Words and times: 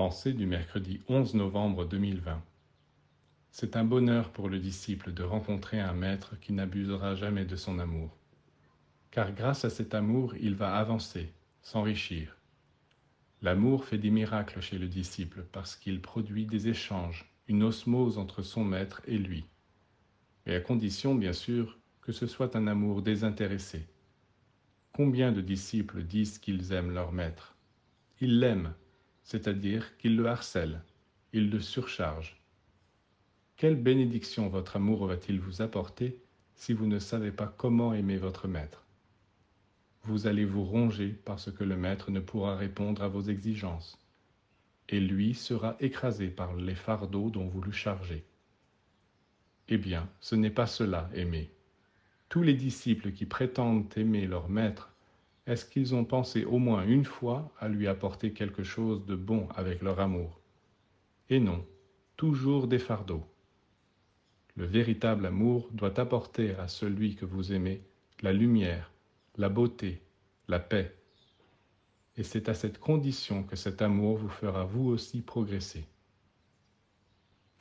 Pensée 0.00 0.32
du 0.32 0.46
mercredi 0.46 1.02
11 1.10 1.34
novembre 1.34 1.84
2020. 1.84 2.42
C'est 3.50 3.76
un 3.76 3.84
bonheur 3.84 4.30
pour 4.30 4.48
le 4.48 4.58
disciple 4.58 5.12
de 5.12 5.22
rencontrer 5.22 5.78
un 5.78 5.92
maître 5.92 6.40
qui 6.40 6.54
n'abusera 6.54 7.14
jamais 7.16 7.44
de 7.44 7.54
son 7.54 7.78
amour. 7.78 8.16
Car 9.10 9.34
grâce 9.34 9.66
à 9.66 9.68
cet 9.68 9.94
amour, 9.94 10.34
il 10.40 10.54
va 10.54 10.74
avancer, 10.74 11.34
s'enrichir. 11.60 12.34
L'amour 13.42 13.84
fait 13.84 13.98
des 13.98 14.08
miracles 14.08 14.62
chez 14.62 14.78
le 14.78 14.88
disciple 14.88 15.44
parce 15.52 15.76
qu'il 15.76 16.00
produit 16.00 16.46
des 16.46 16.68
échanges, 16.68 17.30
une 17.46 17.62
osmose 17.62 18.16
entre 18.16 18.40
son 18.40 18.64
maître 18.64 19.02
et 19.06 19.18
lui. 19.18 19.44
Et 20.46 20.54
à 20.54 20.60
condition, 20.60 21.14
bien 21.14 21.34
sûr, 21.34 21.78
que 22.00 22.12
ce 22.12 22.26
soit 22.26 22.56
un 22.56 22.68
amour 22.68 23.02
désintéressé. 23.02 23.86
Combien 24.94 25.30
de 25.30 25.42
disciples 25.42 26.02
disent 26.04 26.38
qu'ils 26.38 26.72
aiment 26.72 26.94
leur 26.94 27.12
maître? 27.12 27.54
Ils 28.22 28.40
l'aiment, 28.40 28.72
c'est-à-dire 29.30 29.96
qu'ils 29.96 30.16
le 30.16 30.26
harcèlent, 30.26 30.82
ils 31.32 31.50
le 31.50 31.60
surchargent. 31.60 32.36
Quelle 33.56 33.80
bénédiction 33.80 34.48
votre 34.48 34.74
amour 34.74 35.06
va-t-il 35.06 35.38
vous 35.38 35.62
apporter 35.62 36.18
si 36.56 36.72
vous 36.72 36.88
ne 36.88 36.98
savez 36.98 37.30
pas 37.30 37.46
comment 37.46 37.94
aimer 37.94 38.16
votre 38.16 38.48
maître? 38.48 38.84
Vous 40.02 40.26
allez 40.26 40.44
vous 40.44 40.64
ronger 40.64 41.10
parce 41.24 41.52
que 41.52 41.62
le 41.62 41.76
maître 41.76 42.10
ne 42.10 42.18
pourra 42.18 42.56
répondre 42.56 43.04
à 43.04 43.08
vos 43.08 43.22
exigences, 43.22 44.04
et 44.88 44.98
lui 44.98 45.34
sera 45.34 45.76
écrasé 45.78 46.26
par 46.26 46.56
les 46.56 46.74
fardeaux 46.74 47.30
dont 47.30 47.46
vous 47.46 47.62
le 47.62 47.70
chargez. 47.70 48.24
Eh 49.68 49.78
bien, 49.78 50.08
ce 50.18 50.34
n'est 50.34 50.50
pas 50.50 50.66
cela, 50.66 51.08
aimer. 51.14 51.52
Tous 52.28 52.42
les 52.42 52.54
disciples 52.54 53.12
qui 53.12 53.26
prétendent 53.26 53.96
aimer 53.96 54.26
leur 54.26 54.48
maître, 54.48 54.92
est-ce 55.50 55.64
qu'ils 55.64 55.96
ont 55.96 56.04
pensé 56.04 56.44
au 56.44 56.58
moins 56.58 56.86
une 56.86 57.04
fois 57.04 57.52
à 57.58 57.68
lui 57.68 57.88
apporter 57.88 58.32
quelque 58.32 58.62
chose 58.62 59.04
de 59.04 59.16
bon 59.16 59.48
avec 59.56 59.82
leur 59.82 59.98
amour? 59.98 60.40
Et 61.28 61.40
non, 61.40 61.66
toujours 62.16 62.68
des 62.68 62.78
fardeaux. 62.78 63.24
Le 64.54 64.64
véritable 64.64 65.26
amour 65.26 65.68
doit 65.72 65.98
apporter 65.98 66.54
à 66.54 66.68
celui 66.68 67.16
que 67.16 67.24
vous 67.24 67.52
aimez 67.52 67.82
la 68.22 68.32
lumière, 68.32 68.92
la 69.38 69.48
beauté, 69.48 70.00
la 70.46 70.60
paix. 70.60 70.94
Et 72.16 72.22
c'est 72.22 72.48
à 72.48 72.54
cette 72.54 72.78
condition 72.78 73.42
que 73.42 73.56
cet 73.56 73.82
amour 73.82 74.18
vous 74.18 74.28
fera 74.28 74.62
vous 74.64 74.88
aussi 74.88 75.20
progresser. 75.20 75.84